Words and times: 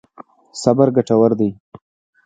صبر 0.61 0.87
ګټور 0.95 1.31
دی. 1.39 1.49